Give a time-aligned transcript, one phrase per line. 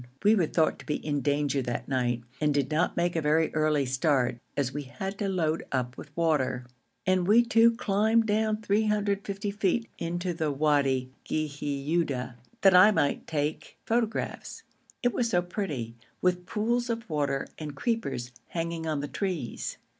[0.23, 3.53] We were thought to be in danger that night, and did not make a very
[3.53, 6.65] early start, as we had to load up water;
[7.05, 13.77] and we two climbed down 350 feet into the Wadi Ghiuda, that I might take
[13.85, 14.63] photographs.
[15.03, 19.77] It was so pretty, with pools of water and creepers hanging on the trees.